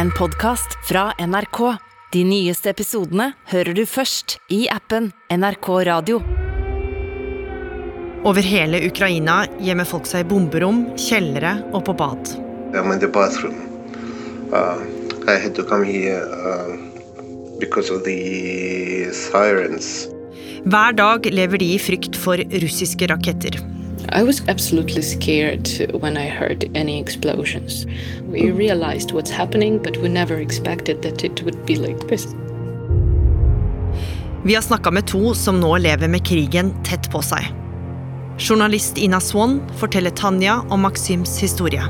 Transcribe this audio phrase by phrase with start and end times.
[0.00, 1.76] en podkast fra NRK.
[2.12, 6.20] De nyeste episodene hører du først i appen NRK Radio.
[8.24, 12.32] Over hele Ukraina gjemmer folk seg i bomberom, kjellere og på bad.
[12.72, 13.58] I'm in the bathroom.
[14.48, 14.80] Uh,
[15.28, 16.72] I had to come here uh,
[17.60, 20.08] because of the sirens.
[20.64, 23.60] Hver dag lever de i frykt for russiske raketter.
[24.08, 25.68] I was absolutely scared
[26.00, 27.86] when I heard any explosions.
[28.32, 28.54] We oh.
[28.54, 32.26] realized what's happening, but we never expected that it would be like this.
[34.44, 37.52] Vi har snakka med to som nå lever med krigen tett på seg.
[38.38, 41.84] Journalist Ina Swann forteller Tanja og Maxims historie.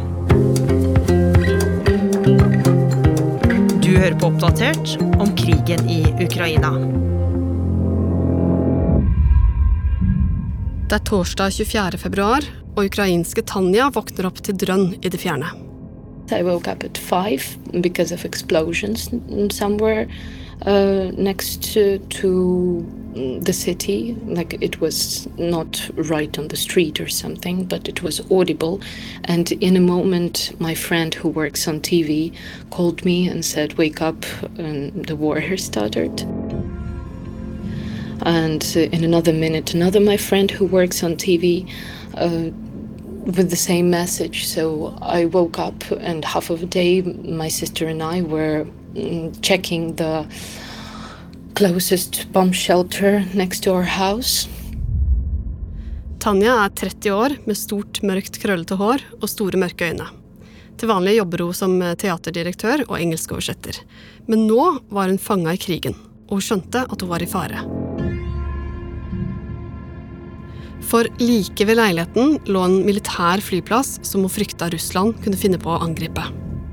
[3.82, 6.74] Du hører på Oppdatert om krigen i Ukraina.
[10.90, 11.98] Det er torsdag 24.
[12.02, 15.46] februar, og ukrainske Tanja våkner opp til drønn i det fjerne.
[16.34, 17.46] I woke up at five
[17.80, 19.08] because of explosions
[19.54, 20.08] somewhere
[20.66, 22.82] uh, next to, to
[23.15, 24.16] the city.
[24.26, 28.80] Like it was not right on the street or something, but it was audible.
[29.26, 32.32] And in a moment, my friend who works on TV
[32.70, 34.26] called me and said, Wake up,
[34.59, 36.26] and the war has started.
[38.23, 41.71] And uh, in another minute, another my friend who works on TV
[42.15, 42.51] uh,
[43.27, 44.46] with the same message.
[44.46, 49.37] So I woke up, and half of a day, my sister and I were mm,
[49.43, 50.27] checking the
[51.54, 54.49] closest bomb shelter next to our house.
[56.21, 60.10] Tanja er 30 år med stort, mørkt, krøllete hår og store, mørke øyne.
[60.77, 63.80] Til vanlig jobber hun som teaterdirektør og engelskoversetter.
[64.28, 65.97] Men nå var hun fanga i krigen,
[66.28, 67.79] og hun skjønte at hun var i fare.
[70.81, 75.70] For like ved leiligheten lå en militær flyplass som hun frykta Russland kunne finne på
[75.70, 76.25] å angripe.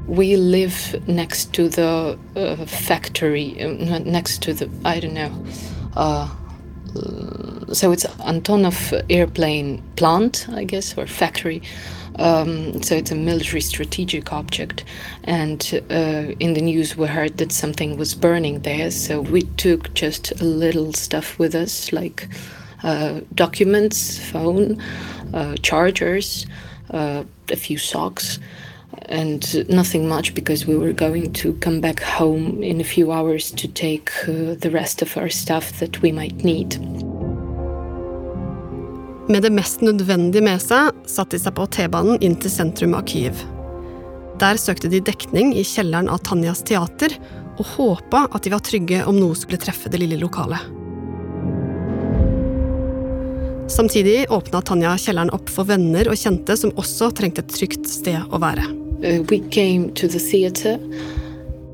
[0.08, 5.34] We live next to the uh, factory, uh, next to the, I don't know,
[5.98, 6.30] uh,
[7.74, 11.62] so it's Antonov airplane plant, I guess, or factory.
[12.20, 14.84] Um, so it's a military strategic object.
[15.26, 15.62] And
[15.92, 18.90] uh, in the news, we heard that something was burning there.
[18.92, 22.28] So we took just a little stuff with us, like
[22.88, 24.82] uh, documents, phone,
[25.34, 26.48] uh, chargers,
[26.94, 28.40] uh, a few socks,
[29.10, 33.52] and nothing much because we were going to come back home in a few hours
[33.52, 36.80] to take uh, the rest of our stuff that we might need.
[39.30, 43.04] Med det mest nødvendige med seg satte de seg på T-banen inn til sentrum av
[43.12, 43.36] Kyiv.
[44.40, 47.18] Der søkte de dekning i kjelleren av Tanjas teater
[47.58, 50.77] og håpa at de var trygge om noe skulle treffe det lille lokalet.
[53.68, 58.32] Samtidig åpna Tanja kjelleren opp for venner og kjente som også trengte et trygt sted
[58.32, 58.64] å være.
[59.04, 60.80] Uh, we came to the theater.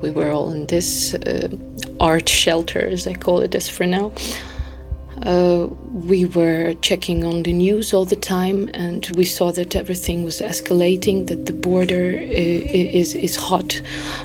[0.02, 1.48] We were all in this uh,
[2.00, 4.12] art shelter, as I call it as for now.
[5.22, 10.24] Uh, we were checking on the news all the time, and we saw that everything
[10.24, 11.28] was escalating.
[11.28, 13.82] That the border is is hot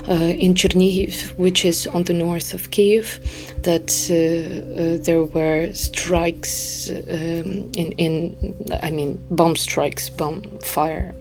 [0.09, 3.19] uh, in Chernihiv, which is on the north of Kiev.
[3.63, 8.13] That uh, uh there were strikes um, in in
[8.81, 11.13] I mean bomb strikes, bomb fire.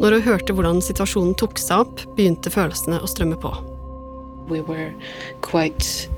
[0.00, 3.52] Når hun hørte hvordan situasjonen tok seg opp, begynte følelsene å strømme på.
[4.50, 4.90] We were
[5.40, 6.10] quite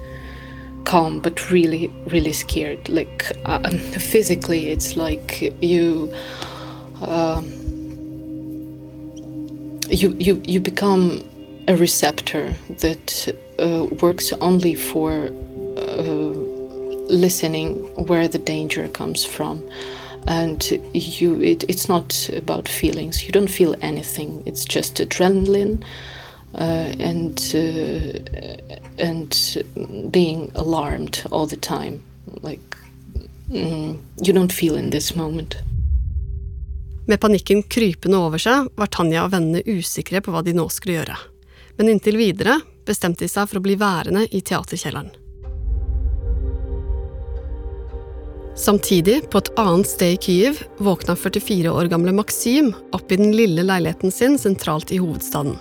[0.87, 2.89] calm but really really scared.
[2.89, 3.71] Like uh,
[4.13, 6.13] physically it's like you
[7.03, 7.43] uh,
[9.91, 11.23] you you you become
[11.69, 15.27] a receptor that uh, works only for
[15.77, 16.33] uh,
[17.09, 17.75] listening
[18.07, 19.63] where the danger comes from.
[20.29, 20.61] And
[20.93, 23.25] you it, it's not about feelings.
[23.25, 24.43] You don't feel anything.
[24.47, 25.85] It's just adrenaline
[26.63, 29.35] and uh, and
[30.11, 32.01] being alarmed all the time.
[32.43, 32.77] Like
[33.51, 35.57] mm, you don't feel in this moment.
[37.07, 40.97] Med panikken krypende over seg var Tanja og vennene usikre på hva de nå skulle
[40.99, 41.19] gjøre.
[41.79, 45.13] Men inntil videre bestemte de seg for å bli værende i teaterkjelleren.
[48.57, 53.37] Samtidig, på et annet sted i Kyiv, våkna 44 år gamle Maksim opp i den
[53.37, 55.59] lille leiligheten sin sentralt i hovedstaden.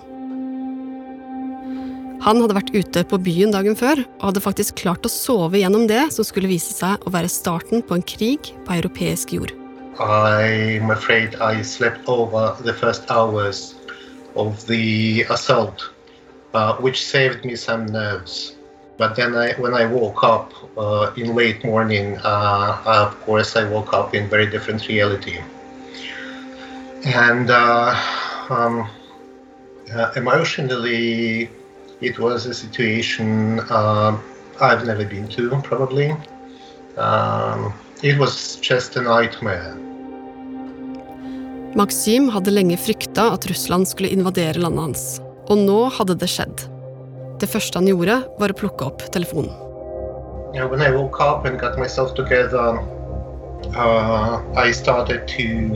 [2.26, 5.86] Han hadde vært ute på byen dagen før, og hadde faktisk klart å sove gjennom
[5.86, 9.54] det som skulle vise seg å være starten på en krig på europeisk jord.
[10.02, 13.76] I'm afraid I slept over the first hours
[14.36, 15.92] of the assault,
[16.54, 18.56] uh, which saved me some nerves.
[18.98, 23.70] But then I, when I woke up uh, in late morning, uh, of course, I
[23.70, 25.40] woke up in very different reality.
[27.06, 27.94] And uh,
[28.50, 28.90] um,
[29.94, 31.48] Uh, emotionally,
[32.06, 34.18] it was a situation uh,
[34.62, 36.12] I've never been to, probably.
[36.98, 37.74] Um,
[38.04, 39.76] it was just a nightmare.
[41.76, 45.04] Maxim hadde lenge frykta at Russland skulle invadere landet hans.
[45.52, 46.64] Og nå hadde det skjedd.
[47.42, 49.52] Det første han gjorde, var å plukke opp telefonen.
[50.56, 52.80] Yeah, when I woke up and got myself together,
[53.76, 55.76] uh, I started to,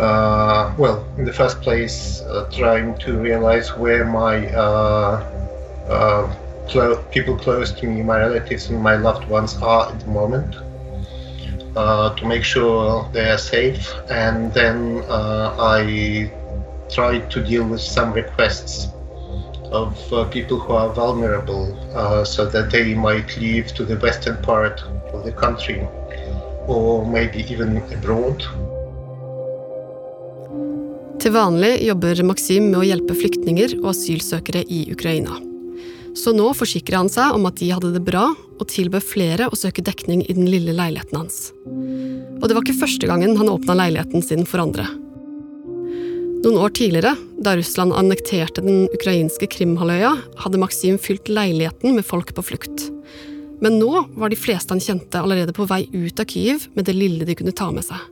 [0.00, 5.24] uh, well, in the first place, uh, trying to realize where my uh,
[5.88, 6.34] uh,
[6.68, 10.56] clo- people close to me, my relatives and my loved ones are at the moment.
[11.76, 16.30] Uh, to make sure they are safe, and then uh, I
[16.90, 18.88] tried to deal with some requests
[19.70, 19.94] of
[20.32, 21.66] people who are vulnerable
[22.24, 24.82] so that they might leave to the western part
[25.14, 25.86] of the country
[26.66, 28.44] or maybe even abroad.
[31.20, 35.34] Til vanlig jobber Maksim med å hjelpe flyktninger og asylsøkere i Ukraina.
[36.16, 39.58] Så nå forsikrer han seg om at de hadde det bra, og tilbød flere å
[39.58, 41.50] søke dekning i den lille leiligheten hans.
[42.40, 44.86] Og det var ikke første gangen han åpna leiligheten sin for andre.
[46.40, 52.32] Noen år tidligere, da Russland annekterte den ukrainske Krimhalvøya, hadde Maksim fylt leiligheten med folk
[52.32, 52.86] på flukt.
[53.60, 56.96] Men nå var de fleste han kjente allerede på vei ut av Kyiv med det
[56.96, 58.08] lille de kunne ta med seg.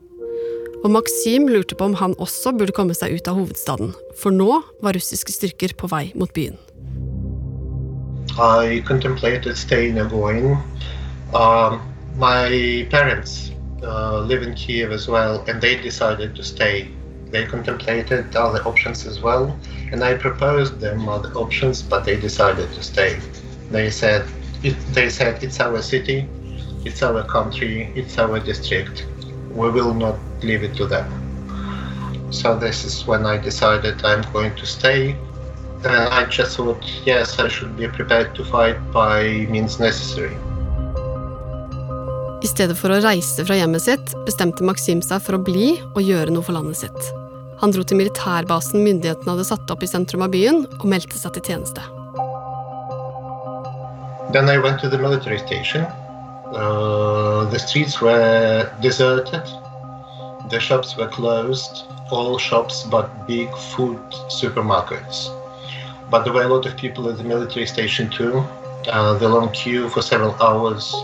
[0.84, 4.60] Og Maksim lurte på om han også burde komme seg ut av hovedstaden, for nå
[4.84, 6.58] var russiske styrker på vei mot byen.
[8.38, 10.56] I contemplated staying or going.
[11.34, 11.80] Um,
[12.16, 13.50] my parents
[13.82, 16.88] uh, live Kiev as well, and they decided to stay.
[17.32, 19.58] They contemplated other options as well,
[19.92, 23.19] and I proposed them other options, but they decided to stay.
[23.70, 24.25] They said,
[24.62, 26.28] it, "They said it's our city,
[26.84, 29.04] it's our country, it's our district.
[29.54, 31.06] We will not leave it to them."
[32.30, 35.16] So this is when I decided I'm going to stay.
[35.84, 40.36] And I just thought, yes, I should be prepared to fight by means necessary.
[42.42, 46.02] I stedet for å reise fra hjemmet sitt, bestemte Maksim seg for å bli og
[46.02, 47.12] gjøre noe for landet sitt.
[47.62, 51.34] Han dro til militærbasen myndighetene hadde satt opp i sentrum av byen, og meldte seg
[51.34, 51.82] til tjeneste.
[54.34, 55.86] Then I went to the military station.
[56.54, 59.42] Uh, the streets were deserted.
[60.50, 61.84] The shops were closed.
[62.10, 63.98] All shops but big food
[64.28, 65.28] supermarkets.
[66.10, 68.42] But there were a lot of people at the military station too.
[68.90, 70.94] Uh, the long queue for several hours.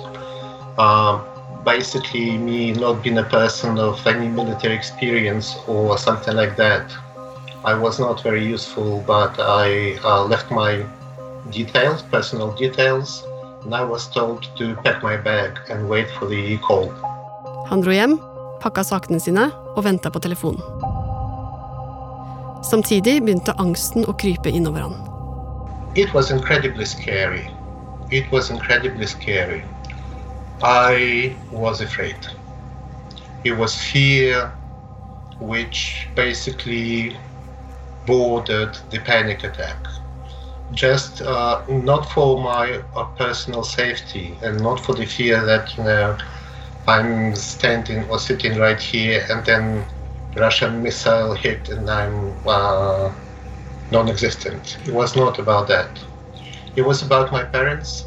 [0.79, 1.21] Uh,
[1.65, 6.91] basically, me not being a person of any military experience or something like that.
[7.65, 10.85] I was not very useful, but I uh, left my
[11.51, 13.25] details, personal details,
[17.69, 18.19] Han dro hjem,
[18.61, 20.61] pakka sakene sine og venta på telefonen.
[22.65, 24.99] Samtidig begynte angsten å krype innover han.
[25.97, 27.49] It was incredibly scary.
[28.11, 29.63] It was incredibly scary.
[30.63, 32.17] I was afraid.
[33.45, 34.53] It was fear
[35.41, 37.17] which basically
[38.07, 39.84] bordered the panic attack.
[40.73, 45.85] Just uh, not for my uh, personal safety and not for the fear that you
[45.85, 46.17] know
[46.87, 49.87] I'm standing or sitting right here and then
[50.37, 53.15] Russian missile hit and I'm uh,
[53.91, 54.79] non-existent.
[54.85, 56.05] It was not about that.
[56.77, 58.07] It was about my parents,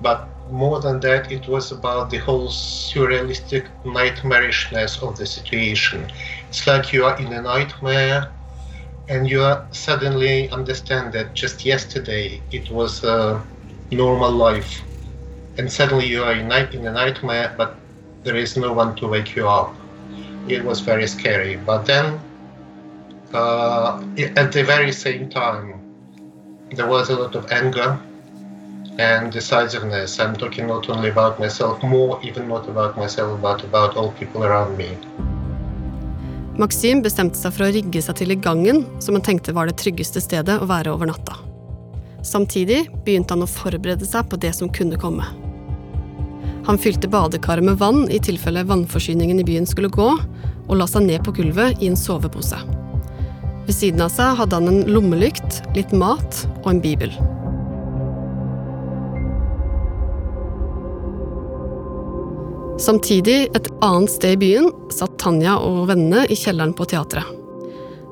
[0.00, 6.10] but more than that, it was about the whole surrealistic nightmarishness of the situation.
[6.48, 8.32] It's like you are in a nightmare
[9.08, 13.42] and you suddenly understand that just yesterday it was a
[13.90, 14.82] normal life.
[15.58, 17.76] And suddenly you are in, a nightmare but
[18.24, 19.74] there is no one to wake you up.
[20.48, 21.56] It was very scary.
[21.56, 22.20] But then
[23.34, 24.02] uh,
[24.36, 25.80] at the very same time
[26.70, 27.98] there was a lot of anger
[28.98, 30.20] and decisiveness.
[30.20, 34.44] I'm talking not only about myself more even not about myself but about all people
[34.44, 34.96] around me
[36.60, 39.78] Maxim bestemte seg for å rigge seg til i gangen, som han tenkte var det
[39.80, 41.38] tryggeste stedet å være over natta.
[42.22, 45.24] Samtidig begynte han å forberede seg på det som kunne komme.
[46.68, 50.10] Han fylte badekaret med vann i tilfelle vannforsyningen i byen skulle gå,
[50.68, 52.60] og la seg ned på gulvet i en sovepose.
[53.66, 57.16] Ved siden av seg hadde han en lommelykt, litt mat og en bibel.
[62.82, 67.28] Samtidig, et annet sted i byen, satt Tanja og vennene i kjelleren på teatret.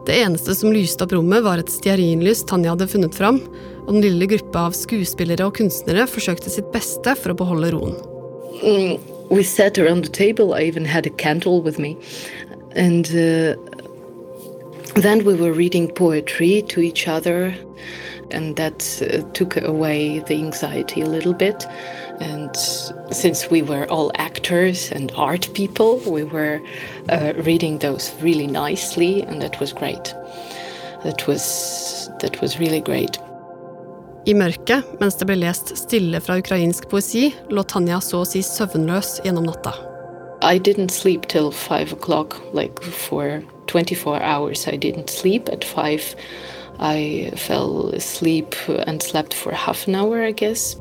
[0.06, 3.40] Det eneste som lyste opp rommet, var et stearinlys Tanja hadde funnet fram,
[3.82, 7.98] og den lille gruppa av skuespillere og kunstnere forsøkte sitt beste for å beholde roen.
[8.62, 10.54] Mm, we sat around the table.
[10.54, 11.96] I even had a candle with me,
[12.76, 13.58] and uh,
[15.02, 17.56] then we were reading poetry to each other,
[18.32, 21.66] and that uh, took away the anxiety a little bit.
[22.20, 22.54] And
[23.10, 26.60] since we were all actors and art people, we were
[27.08, 30.14] uh, reading those really nicely, and that was great.
[31.04, 33.18] That was that was really great.
[34.28, 38.42] I mørket, mens det ble lest stille fra ukrainsk poesi, lå Tanja så å si
[38.44, 39.72] søvnløs gjennom natta.
[40.42, 44.66] I didn't sleep till five o'clock, like for 24 hours.
[44.66, 45.48] I didn't sleep.
[45.48, 46.16] At five,
[46.80, 48.56] I fell asleep
[48.86, 50.76] and slept for half an hour, I guess.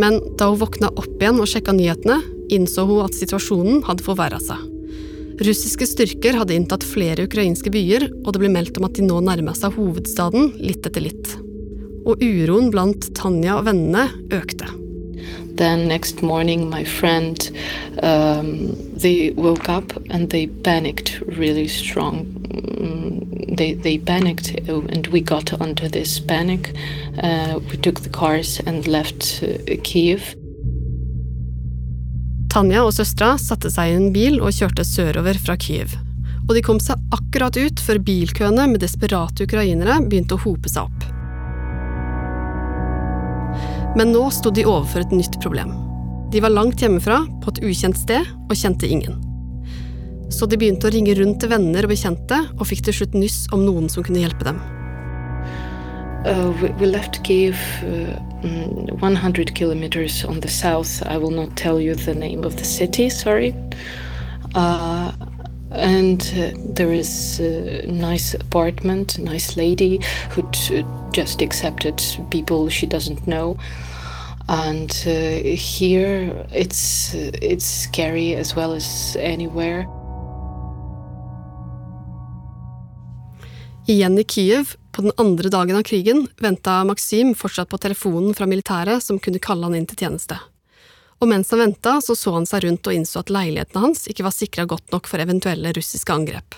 [0.00, 2.22] Men da hun våkna opp igjen og sjekka nyhetene,
[2.52, 4.60] innså hun at situasjonen hadde forverra seg.
[5.42, 9.18] Russiske styrker hadde inntatt flere ukrainske byer, og det ble meldt om at de nå
[9.24, 11.34] nærma seg hovedstaden litt etter litt.
[12.08, 14.61] Og uroen blant Tanja og vennene økte.
[15.56, 17.36] Then next morning, my friend,
[18.02, 22.26] um, they woke up and they panicked really strong.
[22.50, 26.72] Mm, They they panicked uh, and we got onto this panic.
[27.22, 30.22] Uh, we took the cars and left uh, Kiev.
[32.52, 35.96] Tanja og søstera satte seg i en bil og kjørte sørover fra Kyiv.
[36.48, 40.88] Og de kom seg akkurat ut før bilkøene med desperate ukrainere begynte å hope seg
[40.88, 41.21] opp.
[43.96, 45.74] Men nå sto de overfor et nytt problem.
[46.32, 49.18] De var langt hjemmefra, på et ukjent sted, og kjente ingen.
[50.32, 53.42] Så de begynte å ringe rundt til venner og bekjente, og fikk til slutt nyss
[53.52, 54.62] om noen som kunne hjelpe dem.
[56.24, 61.02] Uh, we, we left Kiev uh, mm, 100 kilometers on the south.
[61.04, 63.52] I will not tell you the name of the city, sorry.
[64.54, 65.12] Uh,
[65.74, 70.00] and uh, there is a nice apartment, a nice lady
[70.30, 73.56] who t- just accepted people she doesn't know.
[74.48, 79.86] And uh, here it's uh, it's scary as well as anywhere.
[83.86, 88.46] Igjen i Kyiv, på den andre dagen av krigen, venta Maksim fortsatt på telefonen fra
[88.46, 90.38] militæret som kunne kalle han inn til tjeneste.
[91.22, 94.26] Og mens han venta, så så han seg rundt og innså at leilighetene hans ikke
[94.26, 96.56] var sikra godt nok for eventuelle russiske angrep.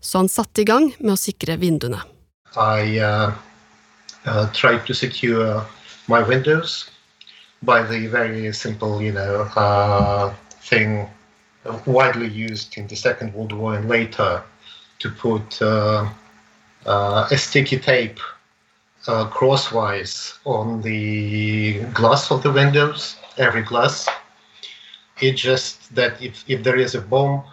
[0.00, 2.00] Så han satte i gang med å sikre vinduene.
[2.56, 3.36] I uh,
[4.24, 5.60] uh, tried to secure
[6.08, 6.88] my windows
[8.52, 11.08] simple, you know, uh, thing
[11.86, 14.42] widely used in the Second World War and later
[14.98, 16.08] to put uh,
[16.86, 18.18] uh, sticky tape
[19.06, 24.06] uh, crosswise on the glass of the windows, every glass.
[25.20, 27.44] It's just that if, if there is a bomb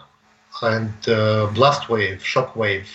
[0.62, 2.88] and uh, blast wave, shock wave,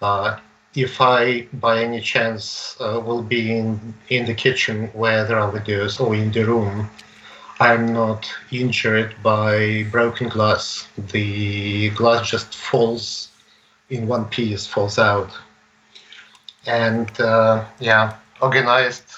[0.00, 0.38] uh,
[0.74, 5.50] if I by any chance uh, will be in, in the kitchen where there are
[5.50, 6.90] windows or in the room,
[7.58, 10.86] I'm not injured by broken glass.
[10.98, 13.28] The glass just falls
[13.88, 15.30] in one piece, falls out.
[16.66, 19.10] And uh, yeah, organized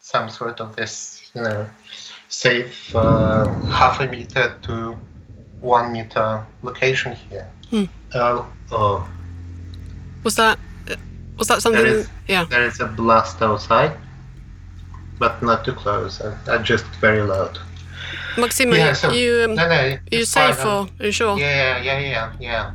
[0.00, 1.68] some sort of this, you know,
[2.28, 4.96] safe uh, half a meter to
[5.60, 7.46] one meter location here.
[8.14, 9.08] Uh, oh,
[10.24, 10.58] Was that,
[11.38, 11.82] was that something?
[11.82, 12.44] There is- yeah.
[12.48, 13.92] there is a blast outside,
[15.18, 16.20] but not too close.
[16.20, 17.58] Uh, uh, just very loud.
[18.38, 21.38] Maxima, Yeah, so- you, um, No, no, you safe or are you sure?
[21.38, 22.70] Yeah, yeah, yeah, yeah.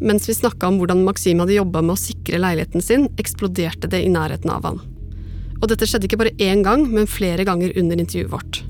[0.00, 4.02] Mens vi snakka om hvordan Maxim hadde jobba med å sikre leiligheten sin, eksploderte det
[4.04, 4.80] i nærheten av han.
[5.62, 8.62] Og dette skjedde ikke bare én gang, men flere ganger under intervjuet vårt.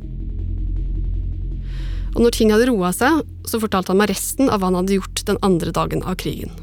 [2.16, 4.96] Og når ting hadde roa seg, så fortalte han meg resten av hva han hadde
[4.96, 6.54] gjort den andre dagen av krigen.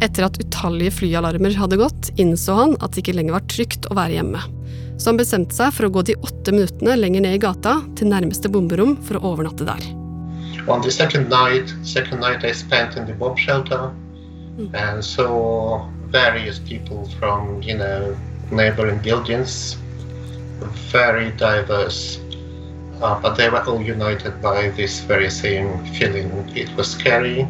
[0.00, 3.96] Etter at utallige flyalarmer hadde gått, innså han at det ikke lenger var trygt å
[3.98, 4.44] være hjemme.
[5.00, 8.12] Så han bestemte seg for å gå de åtte minuttene lenger ned i gata, til
[8.12, 9.82] nærmeste bomberom, for å overnatte der.
[10.68, 13.90] On the second night, second night I spent in the bomb shelter,
[14.72, 15.80] and saw
[16.12, 18.14] various people from you know
[18.51, 19.77] neighboring buildings,
[20.91, 22.19] very diverse,
[23.01, 26.29] uh, but they were all united by this very same feeling.
[26.55, 27.47] It was scary,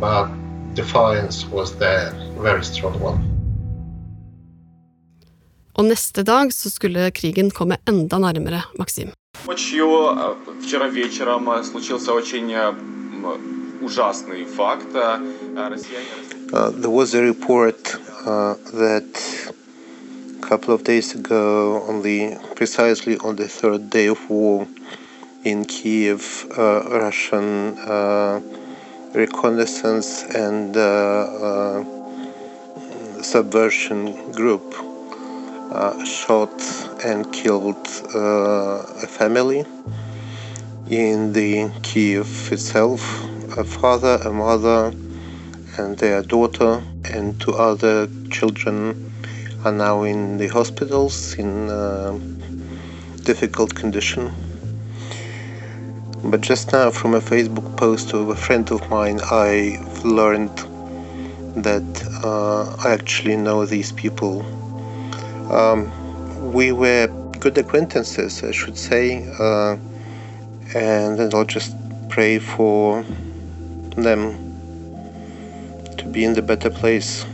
[0.00, 0.28] but
[0.74, 3.20] defiance was there, very strong one.
[5.76, 9.08] Og neste dag så skulle krigen komme enda nærmere Maxim.
[9.46, 13.38] Ночью, э, вчера вечером, э, случился очень э, м,
[13.82, 14.94] ужасный факт.
[14.94, 15.18] Э,
[15.70, 16.06] Россияне...
[16.52, 17.94] Uh, there was a report
[18.24, 19.04] uh, that
[19.48, 19.52] a
[20.41, 24.67] couple of days ago, on the precisely on the third day of war
[25.43, 28.41] in Kiev, uh, Russian uh,
[29.13, 31.83] reconnaissance and uh, uh,
[33.21, 34.75] subversion group
[35.71, 36.51] uh, shot
[37.05, 39.63] and killed a family
[40.89, 43.01] in the Kiev itself.
[43.57, 44.93] A father, a mother,
[45.77, 49.10] and their daughter, and two other children
[49.63, 52.17] are now in the hospitals in uh,
[53.23, 54.31] difficult condition.
[56.23, 60.55] But just now, from a Facebook post of a friend of mine, I learned
[61.63, 61.83] that
[62.23, 64.41] uh, I actually know these people.
[65.51, 65.91] Um,
[66.53, 67.07] we were
[67.39, 69.77] good acquaintances, I should say, uh,
[70.73, 71.75] and then I'll just
[72.09, 73.03] pray for
[73.97, 74.37] them
[75.97, 77.25] to be in the better place.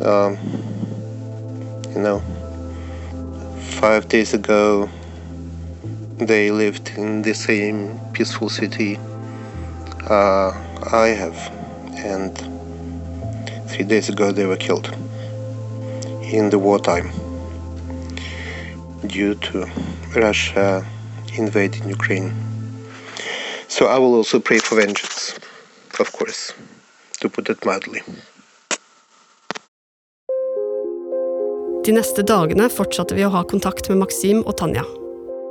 [0.00, 0.38] Um,
[1.94, 2.20] you know,
[3.80, 4.88] five days ago,
[6.18, 8.98] they lived in the same peaceful city
[10.08, 10.50] uh,
[10.92, 11.36] I have,
[11.96, 12.36] and
[13.68, 14.94] three days ago they were killed
[16.22, 17.10] in the wartime
[19.06, 19.66] due to
[20.16, 20.86] Russia
[21.36, 22.32] invading Ukraine.
[23.68, 25.38] So I will also pray for vengeance,
[26.00, 26.52] of course,
[27.20, 28.02] to put it mildly.
[31.88, 34.82] De neste dagene fortsatte vi å ha kontakt med Maksim og Tanja.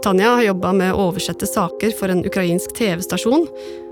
[0.05, 3.47] Tanja har jobba med å oversette saker for en ukrainsk TV-stasjon,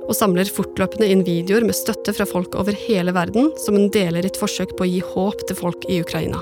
[0.06, 4.22] og samler fortløpende inn videoer med støtte fra folk over hele verden som hun deler
[4.22, 6.38] i et forsøk på å gi håp til folk i Ukraina.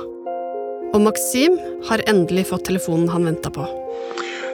[0.92, 1.56] Og Maksim
[1.88, 3.64] har endelig fått telefonen han venta på.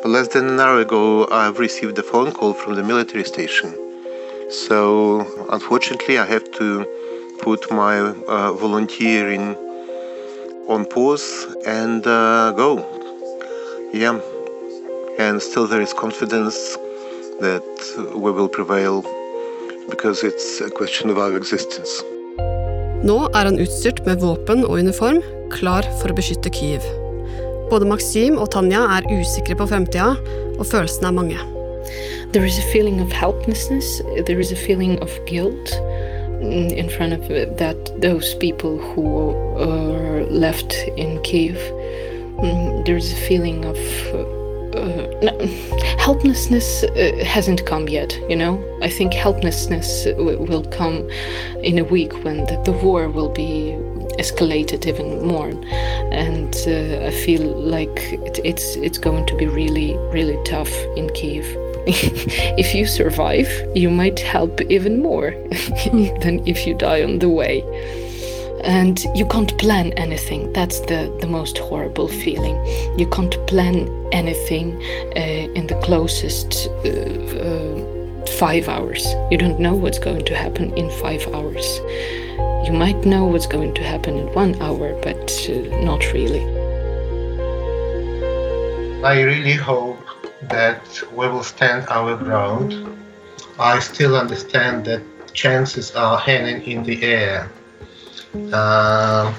[0.06, 3.74] Less than an hour ago, I've received a phone call from the military station.
[4.51, 6.86] So, unfortunately, I have to
[7.41, 9.58] put my uh, volunteering
[10.70, 12.86] on pause and uh, go.
[13.94, 14.20] Yeah.
[15.18, 16.78] And still, there is confidence
[17.42, 17.66] that
[18.16, 19.04] we will prevail
[19.90, 22.04] because it's a question of our existence.
[23.04, 25.22] Nå er han utstyrt med våpen og uniform,
[25.54, 26.84] klar for å beskytte Kyiv.
[27.72, 30.12] Både Maksim og Tanja er usikre på fremtida,
[30.60, 31.40] og følelsene er mange.
[32.34, 34.02] There is a feeling of helplessness.
[34.28, 35.72] There is a feeling of guilt
[36.41, 37.27] in front of
[37.58, 41.58] that those people who are left in Kiev.
[42.41, 43.78] Mm, There is a feeling of
[44.75, 45.38] uh, no,
[45.97, 48.17] helplessness uh, hasn't come yet.
[48.30, 51.10] You know, I think helplessness will come
[51.63, 53.75] in a week when the, the war will be
[54.19, 55.49] escalated even more,
[56.12, 61.10] and uh, I feel like it, it's it's going to be really really tough in
[61.10, 61.45] Kiev.
[62.58, 65.32] if you survive, you might help even more
[66.22, 67.63] than if you die on the way.
[68.63, 70.52] And you can't plan anything.
[70.54, 72.56] That's the, the most horrible feeling.
[73.00, 74.76] You can't plan anything
[75.15, 79.06] uh, in the closest uh, uh, five hours.
[79.32, 81.65] You don't know what's going to happen in five hours.
[82.68, 86.44] You might know what's going to happen in one hour, but uh, not really.
[89.02, 89.88] I really hope
[90.43, 92.73] that we will stand our ground.
[93.60, 95.02] I still understand that
[95.34, 97.52] chances are hanging in the air.
[98.54, 99.34] Uh,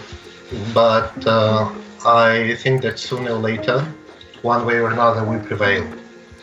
[0.74, 1.70] but uh,
[2.04, 3.86] I think that sooner or later,
[4.42, 5.84] one way or another, we prevail.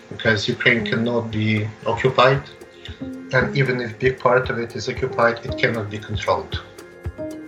[0.09, 2.41] Because Ukraine cannot be occupied,
[3.33, 6.61] and even if big part of it is occupied, it cannot be controlled.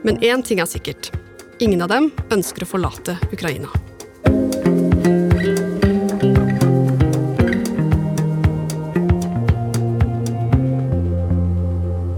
[0.03, 1.11] Men én ting er sikkert.
[1.59, 3.71] Ingen av dem ønsker å forlate Ukraina.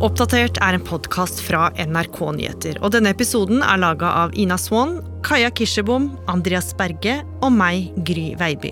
[0.02, 2.80] Oppdatert er en podkast fra NRK Nyheter.
[2.82, 8.32] og Denne episoden er laga av Ina Swann, Kaja Kirsebom, Andreas Berge og meg, Gry
[8.40, 8.72] Veiby.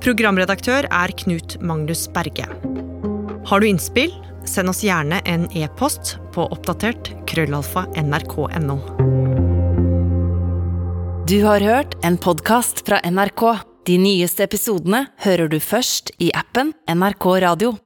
[0.00, 2.48] Programredaktør er Knut Magnus Berge.
[3.46, 4.14] Har du innspill?
[4.48, 8.78] Send oss gjerne en e-post på oppdatert krøllalfa nrk.no.
[11.28, 13.44] Du har hørt en podkast fra NRK.
[13.86, 17.74] De nyeste episodene hører du først i appen NRK Radio.